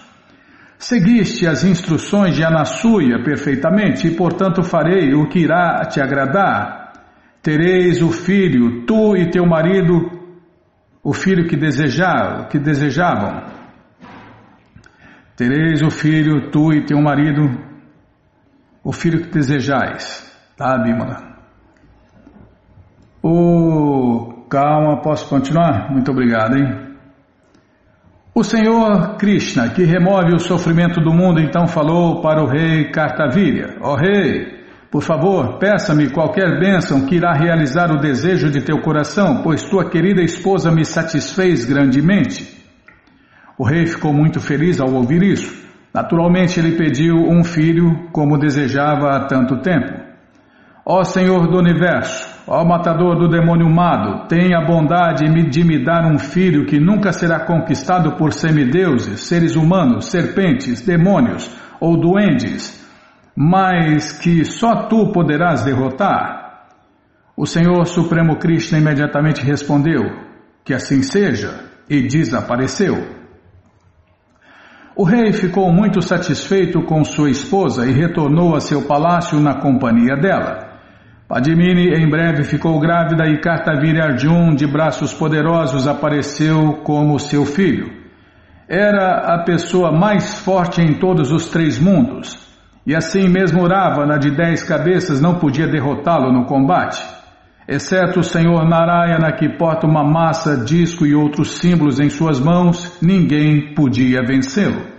Seguiste 0.78 1.46
as 1.46 1.62
instruções 1.62 2.34
de 2.34 2.42
Anasuya 2.42 3.22
perfeitamente 3.22 4.06
e, 4.06 4.12
portanto, 4.12 4.62
farei 4.62 5.12
o 5.12 5.28
que 5.28 5.40
irá 5.40 5.84
te 5.84 6.00
agradar. 6.00 6.94
Tereis 7.42 8.00
o 8.00 8.10
filho, 8.10 8.86
tu 8.86 9.14
e 9.18 9.30
teu 9.30 9.44
marido, 9.44 10.00
o 11.04 11.12
filho 11.12 11.46
que, 11.46 11.54
desejar, 11.54 12.48
que 12.48 12.58
desejavam. 12.58 13.42
Tereis 15.36 15.82
o 15.82 15.90
filho, 15.90 16.50
tu 16.50 16.72
e 16.72 16.86
teu 16.86 17.02
marido, 17.02 17.50
o 18.82 18.92
filho 18.92 19.20
que 19.20 19.28
desejais. 19.28 20.26
Tá, 20.56 20.78
Bímola? 20.78 21.31
O... 23.22 24.46
Calma, 24.50 25.00
posso 25.00 25.28
continuar? 25.28 25.90
Muito 25.90 26.10
obrigado, 26.10 26.56
hein? 26.56 26.92
O 28.34 28.42
Senhor 28.42 29.16
Krishna, 29.16 29.68
que 29.68 29.84
remove 29.84 30.34
o 30.34 30.38
sofrimento 30.38 31.00
do 31.00 31.12
mundo, 31.12 31.38
então 31.38 31.68
falou 31.68 32.20
para 32.20 32.42
o 32.42 32.46
rei 32.46 32.90
Kartavirya: 32.90 33.76
Ó 33.80 33.92
oh, 33.92 33.94
rei, 33.94 34.62
por 34.90 35.02
favor, 35.02 35.58
peça-me 35.58 36.10
qualquer 36.10 36.58
bênção 36.58 37.06
que 37.06 37.16
irá 37.16 37.32
realizar 37.32 37.90
o 37.92 38.00
desejo 38.00 38.50
de 38.50 38.62
teu 38.62 38.80
coração, 38.80 39.42
pois 39.42 39.62
tua 39.68 39.88
querida 39.88 40.22
esposa 40.22 40.70
me 40.70 40.84
satisfez 40.84 41.64
grandemente. 41.64 42.62
O 43.58 43.64
rei 43.64 43.86
ficou 43.86 44.12
muito 44.12 44.40
feliz 44.40 44.80
ao 44.80 44.92
ouvir 44.92 45.22
isso. 45.22 45.62
Naturalmente, 45.94 46.58
ele 46.58 46.76
pediu 46.76 47.16
um 47.16 47.44
filho, 47.44 48.08
como 48.12 48.38
desejava 48.38 49.10
há 49.10 49.26
tanto 49.26 49.60
tempo. 49.60 49.92
Ó 50.86 51.04
Senhor 51.04 51.48
do 51.48 51.58
universo, 51.58 52.31
ó 52.46 52.64
matador 52.64 53.16
do 53.16 53.28
demônio 53.28 53.68
mado, 53.68 54.26
tenha 54.28 54.58
a 54.58 54.66
bondade 54.66 55.24
de 55.50 55.64
me 55.64 55.84
dar 55.84 56.04
um 56.04 56.18
filho 56.18 56.66
que 56.66 56.78
nunca 56.80 57.12
será 57.12 57.40
conquistado 57.40 58.16
por 58.16 58.32
semideuses, 58.32 59.20
seres 59.20 59.56
humanos, 59.56 60.06
serpentes, 60.06 60.84
demônios 60.84 61.50
ou 61.80 62.00
duendes 62.00 62.82
mas 63.36 64.12
que 64.12 64.44
só 64.44 64.86
tu 64.88 65.10
poderás 65.10 65.64
derrotar? 65.64 66.68
O 67.36 67.46
Senhor 67.46 67.86
Supremo 67.86 68.36
Krishna 68.36 68.78
imediatamente 68.78 69.42
respondeu: 69.42 70.02
Que 70.64 70.74
assim 70.74 71.02
seja, 71.02 71.64
e 71.88 72.02
desapareceu. 72.06 73.22
O 74.94 75.04
rei 75.04 75.32
ficou 75.32 75.72
muito 75.72 76.02
satisfeito 76.02 76.82
com 76.82 77.02
sua 77.02 77.30
esposa 77.30 77.86
e 77.86 77.92
retornou 77.92 78.54
a 78.54 78.60
seu 78.60 78.82
palácio 78.82 79.40
na 79.40 79.54
companhia 79.54 80.14
dela. 80.16 80.61
Padmini 81.32 81.94
em 81.94 82.10
breve 82.10 82.44
ficou 82.44 82.78
grávida 82.78 83.26
e 83.26 83.40
Kartavira 83.40 84.04
Arjun, 84.04 84.54
de 84.54 84.66
braços 84.66 85.14
poderosos, 85.14 85.88
apareceu 85.88 86.82
como 86.84 87.18
seu 87.18 87.46
filho. 87.46 87.90
Era 88.68 89.34
a 89.34 89.42
pessoa 89.42 89.90
mais 89.90 90.40
forte 90.40 90.82
em 90.82 90.98
todos 90.98 91.32
os 91.32 91.46
três 91.46 91.78
mundos. 91.78 92.38
E 92.86 92.94
assim 92.94 93.30
mesmo 93.30 93.66
Ravana 93.66 94.18
de 94.18 94.30
dez 94.30 94.62
cabeças 94.62 95.22
não 95.22 95.36
podia 95.36 95.66
derrotá-lo 95.66 96.30
no 96.30 96.44
combate. 96.44 97.02
Exceto 97.66 98.20
o 98.20 98.24
Senhor 98.24 98.68
Narayana 98.68 99.32
que 99.32 99.56
porta 99.56 99.86
uma 99.86 100.04
massa, 100.04 100.62
disco 100.62 101.06
e 101.06 101.14
outros 101.14 101.52
símbolos 101.52 101.98
em 101.98 102.10
suas 102.10 102.38
mãos, 102.38 102.98
ninguém 103.00 103.72
podia 103.74 104.20
vencê-lo. 104.22 104.91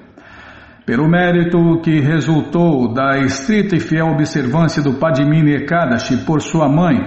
Pelo 0.85 1.07
mérito 1.07 1.79
que 1.81 2.01
resultou 2.01 2.93
da 2.93 3.17
estrita 3.19 3.73
e 3.73 3.79
fiel 3.79 4.07
observância 4.07 4.83
do 4.83 4.95
Padmini 4.95 5.55
Ekadashi 5.55 6.25
por 6.25 6.41
sua 6.41 6.67
mãe, 6.67 6.97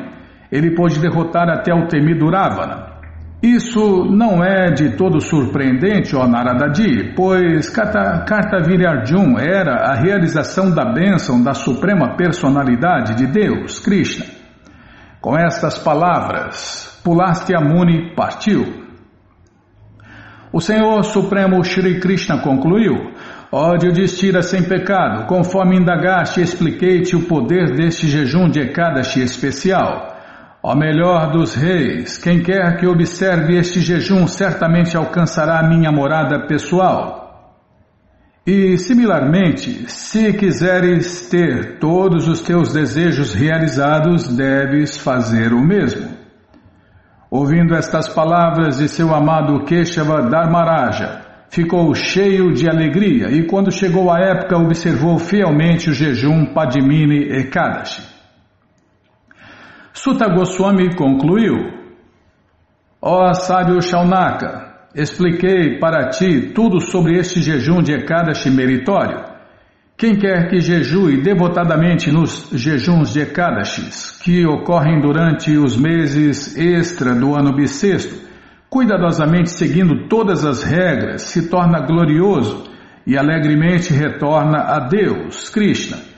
ele 0.50 0.74
pôde 0.74 0.98
derrotar 0.98 1.50
até 1.50 1.74
o 1.74 1.86
temido 1.86 2.30
Ravana. 2.30 2.96
Isso 3.42 4.06
não 4.06 4.42
é 4.42 4.70
de 4.72 4.96
todo 4.96 5.20
surpreendente, 5.20 6.16
ó 6.16 6.26
Naradadi, 6.26 7.12
pois 7.14 7.68
Kartaviri 7.68 8.86
Arjun 8.86 9.38
era 9.38 9.92
a 9.92 9.94
realização 9.94 10.74
da 10.74 10.86
bênção 10.86 11.42
da 11.42 11.52
suprema 11.52 12.16
personalidade 12.16 13.14
de 13.14 13.26
Deus, 13.26 13.78
Krishna. 13.78 14.24
Com 15.20 15.36
estas 15.36 15.78
palavras, 15.78 16.98
Pulastya 17.04 17.60
Muni 17.60 18.14
partiu. 18.14 18.86
O 20.50 20.60
Senhor 20.60 21.04
Supremo 21.04 21.62
Shri 21.62 22.00
Krishna 22.00 22.40
concluiu: 22.40 23.12
Ódio 23.50 23.92
de 23.92 24.02
estira 24.02 24.42
sem 24.42 24.64
pecado, 24.64 25.26
conforme 25.26 25.76
indagaste, 25.76 26.40
expliquei-te 26.40 27.14
o 27.14 27.26
poder 27.26 27.76
deste 27.76 28.08
jejum 28.08 28.48
de 28.48 28.60
Ekadashi 28.60 29.22
especial. 29.22 30.16
Ó 30.60 30.74
melhor 30.74 31.30
dos 31.30 31.54
reis, 31.54 32.18
quem 32.18 32.42
quer 32.42 32.76
que 32.76 32.88
observe 32.88 33.56
este 33.56 33.80
jejum 33.80 34.26
certamente 34.26 34.96
alcançará 34.96 35.62
minha 35.62 35.92
morada 35.92 36.44
pessoal. 36.48 37.24
E, 38.44 38.76
similarmente, 38.78 39.88
se 39.88 40.32
quiseres 40.32 41.28
ter 41.28 41.78
todos 41.78 42.26
os 42.26 42.40
teus 42.40 42.72
desejos 42.72 43.32
realizados, 43.32 44.26
deves 44.28 44.98
fazer 44.98 45.52
o 45.52 45.60
mesmo. 45.60 46.08
Ouvindo 47.30 47.76
estas 47.76 48.08
palavras 48.08 48.78
de 48.78 48.88
seu 48.88 49.14
amado 49.14 49.64
Keshava 49.64 50.22
Dharmaraja, 50.22 51.25
ficou 51.50 51.94
cheio 51.94 52.52
de 52.52 52.68
alegria 52.68 53.30
e, 53.30 53.46
quando 53.46 53.70
chegou 53.70 54.10
a 54.10 54.18
época, 54.18 54.56
observou 54.58 55.18
fielmente 55.18 55.90
o 55.90 55.92
jejum 55.92 56.46
Padmini 56.52 57.24
Ekadashi. 57.38 58.02
Sutta 59.92 60.28
Goswami 60.28 60.94
concluiu: 60.94 61.72
Ó 63.00 63.32
sábio 63.32 63.80
Shaunaka, 63.80 64.88
expliquei 64.94 65.78
para 65.78 66.10
ti 66.10 66.52
tudo 66.54 66.80
sobre 66.80 67.18
este 67.18 67.40
jejum 67.40 67.82
de 67.82 67.92
Ekadashi 67.92 68.50
meritório. 68.50 69.36
Quem 69.98 70.14
quer 70.14 70.50
que 70.50 70.60
jejue 70.60 71.22
devotadamente 71.22 72.12
nos 72.12 72.50
jejuns 72.52 73.14
de 73.14 73.20
Ekadashis, 73.22 74.20
que 74.22 74.44
ocorrem 74.44 75.00
durante 75.00 75.56
os 75.56 75.74
meses 75.74 76.54
extra 76.54 77.14
do 77.14 77.34
ano 77.34 77.54
bissexto, 77.54 78.25
cuidadosamente 78.68 79.50
seguindo 79.50 80.08
todas 80.08 80.44
as 80.44 80.62
regras, 80.62 81.22
se 81.22 81.48
torna 81.48 81.80
glorioso 81.80 82.64
e 83.06 83.16
alegremente 83.16 83.92
retorna 83.92 84.58
a 84.58 84.80
Deus, 84.80 85.48
Krishna 85.48 86.16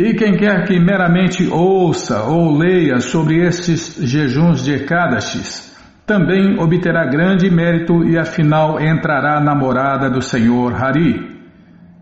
e 0.00 0.14
quem 0.14 0.34
quer 0.34 0.66
que 0.66 0.80
meramente 0.80 1.46
ouça 1.46 2.22
ou 2.22 2.56
leia 2.56 3.00
sobre 3.00 3.46
estes 3.46 3.96
jejuns 4.00 4.64
de 4.64 4.72
Ekadashis, 4.72 5.76
também 6.06 6.58
obterá 6.58 7.04
grande 7.04 7.50
mérito 7.50 8.02
e 8.04 8.18
afinal 8.18 8.80
entrará 8.80 9.38
na 9.40 9.54
morada 9.54 10.08
do 10.08 10.22
Senhor 10.22 10.74
Hari. 10.74 11.38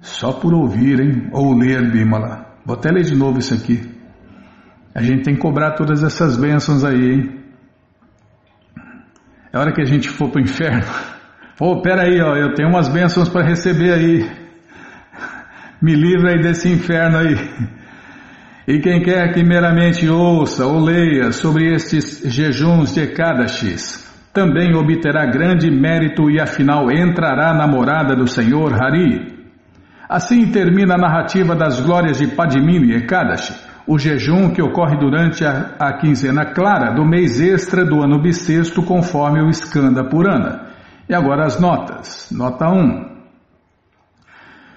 Só 0.01 0.33
por 0.33 0.55
ouvir, 0.55 1.01
hein? 1.01 1.29
Ou 1.33 1.53
ler, 1.53 1.91
Bimala. 1.91 2.47
Vou 2.64 2.77
até 2.77 2.88
ler 2.93 3.03
de 3.03 3.17
novo 3.17 3.41
isso 3.41 3.53
aqui. 3.53 3.81
A 4.95 5.03
gente 5.03 5.25
tem 5.25 5.35
que 5.35 5.41
cobrar 5.41 5.73
todas 5.73 6.05
essas 6.05 6.37
bênçãos 6.37 6.85
aí, 6.85 7.14
hein? 7.14 7.38
É 9.52 9.58
hora 9.58 9.72
que 9.72 9.80
a 9.80 9.87
gente 9.87 10.08
for 10.08 10.30
para 10.30 10.40
o 10.40 10.44
inferno. 10.44 10.84
Pô, 11.56 11.80
peraí, 11.80 12.20
ó, 12.20 12.37
eu 12.37 12.54
tenho 12.54 12.68
umas 12.68 12.88
bênçãos 12.88 13.28
para 13.28 13.46
receber 13.46 13.92
aí. 13.92 14.30
Me 15.80 15.94
livra 15.94 16.32
aí 16.32 16.42
desse 16.42 16.68
inferno 16.68 17.18
aí. 17.18 17.37
E 18.66 18.80
quem 18.80 19.00
quer 19.00 19.32
que 19.32 19.42
meramente 19.42 20.06
ouça 20.08 20.66
ou 20.66 20.78
leia 20.78 21.32
sobre 21.32 21.72
estes 21.72 22.22
jejuns 22.26 22.92
de 22.94 23.00
Ekadashis, 23.00 24.06
também 24.32 24.74
obterá 24.76 25.24
grande 25.24 25.70
mérito 25.70 26.30
e 26.30 26.38
afinal 26.38 26.90
entrará 26.92 27.54
na 27.54 27.66
morada 27.66 28.14
do 28.14 28.26
Senhor 28.26 28.74
Hari. 28.74 29.38
Assim 30.08 30.50
termina 30.50 30.94
a 30.94 30.98
narrativa 30.98 31.56
das 31.56 31.80
glórias 31.80 32.18
de 32.18 32.26
Padmini 32.26 32.94
Ekadashi, 32.94 33.54
o 33.88 33.98
jejum 33.98 34.51
que 34.51 34.61
ocorre 34.61 34.98
durante 34.98 35.46
a, 35.46 35.74
a 35.79 35.94
quinzena 35.94 36.44
clara 36.44 36.94
do 36.94 37.07
mês 37.07 37.40
extra 37.40 37.87
do 37.87 38.03
ano 38.03 38.20
bissexto, 38.20 38.83
conforme 38.83 39.40
o 39.40 39.48
Skanda 39.48 40.05
Purana. 40.05 40.68
E 41.09 41.14
agora 41.14 41.46
as 41.46 41.59
notas. 41.59 42.29
Nota 42.31 42.68
1. 42.68 43.09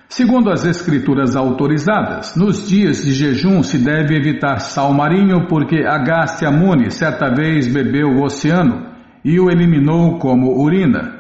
Segundo 0.08 0.50
as 0.50 0.66
escrituras 0.66 1.36
autorizadas, 1.36 2.38
nos 2.38 2.70
dias 2.70 3.04
de 3.04 3.14
jejum 3.14 3.62
se 3.64 3.78
deve 3.78 4.16
evitar 4.16 4.60
sal 4.60 4.94
marinho 4.94 5.46
porque 5.48 5.86
Agastya 5.86 6.50
Muni 6.50 6.90
certa 6.90 7.30
vez 7.30 7.68
bebeu 7.68 8.08
o 8.08 8.24
oceano 8.24 8.92
e 9.26 9.38
o 9.42 9.52
eliminou 9.52 10.20
como 10.20 10.58
urina. 10.64 11.20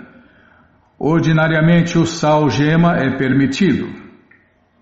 Ordinariamente 0.97 1.97
o 1.97 2.05
sal 2.05 2.49
gema 2.49 2.95
é 2.95 3.17
permitido. 3.17 3.89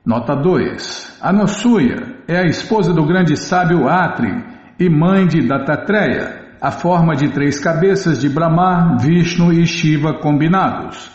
Nota 0.05 0.35
2. 0.35 1.17
Anosuya 1.21 2.18
é 2.29 2.37
a 2.37 2.45
esposa 2.45 2.93
do 2.93 3.03
grande 3.03 3.35
sábio 3.35 3.87
Atri 3.89 4.31
e 4.79 4.87
mãe 4.87 5.25
de 5.25 5.47
Dattatreya, 5.47 6.57
a 6.61 6.69
forma 6.69 7.15
de 7.15 7.29
três 7.29 7.57
cabeças 7.59 8.21
de 8.21 8.29
Brahma, 8.29 8.97
Vishnu 9.01 9.51
e 9.51 9.65
Shiva 9.65 10.13
combinados. 10.19 11.09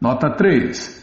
Nota 0.00 0.30
3. 0.30 1.02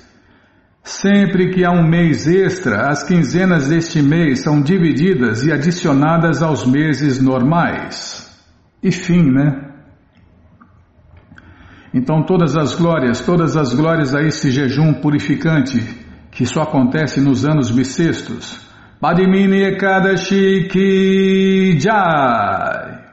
Sempre 0.82 1.50
que 1.50 1.66
há 1.66 1.72
um 1.72 1.86
mês 1.86 2.26
extra, 2.26 2.88
as 2.88 3.04
quinzenas 3.04 3.68
deste 3.68 4.02
mês 4.02 4.44
são 4.44 4.62
divididas 4.62 5.46
e 5.46 5.52
adicionadas 5.52 6.42
aos 6.42 6.66
meses 6.66 7.22
normais. 7.22 8.34
E 8.82 8.94
fim, 8.94 9.30
né? 9.30 9.74
Então 11.94 12.24
todas 12.24 12.56
as 12.56 12.76
glórias, 12.76 13.20
todas 13.20 13.58
as 13.58 13.74
glórias 13.74 14.16
a 14.16 14.22
esse 14.22 14.52
jejum 14.52 14.94
purificante 14.94 15.84
que 16.32 16.46
só 16.46 16.62
acontece 16.62 17.20
nos 17.20 17.46
anos 17.46 17.70
bissextos. 17.70 18.69
Padmini 19.02 19.64
Ekadashi 19.64 20.68
Ki 20.70 21.80
Jai 21.80 23.09